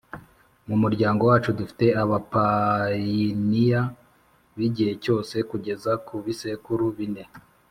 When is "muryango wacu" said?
0.83-1.49